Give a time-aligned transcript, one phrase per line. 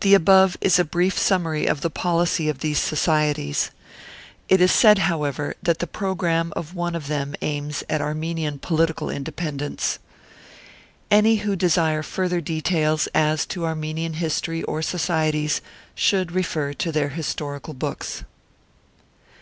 [0.00, 3.70] The above is a brief summary of the policy of these Societies.
[4.48, 8.60] It is said, however, that the pro gramme of one of them aims at Armenian
[8.60, 9.98] political independence.
[11.10, 15.60] Any who desire further details as to Armenian his tory or societies
[15.94, 18.24] should refer to their historical books.